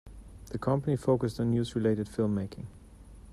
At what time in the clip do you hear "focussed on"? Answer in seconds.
0.95-1.51